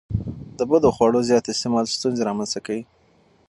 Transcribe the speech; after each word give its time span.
د 0.57 0.59
بدخواړو 0.71 1.25
زیات 1.29 1.45
استعمال 1.49 1.85
ستونزې 1.95 2.21
رامنځته 2.29 2.59
کوي. 2.65 2.83